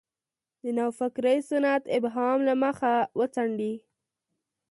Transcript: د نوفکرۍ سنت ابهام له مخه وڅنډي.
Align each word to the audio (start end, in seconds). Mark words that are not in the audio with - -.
د 0.61 0.63
نوفکرۍ 0.77 1.37
سنت 1.49 1.83
ابهام 1.97 2.39
له 2.47 2.53
مخه 2.63 2.93
وڅنډي. 3.19 3.73